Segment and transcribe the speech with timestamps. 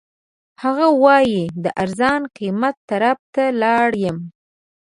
[0.63, 4.17] هغه وایي د ارزان قیمت طرف ته لاړ یم.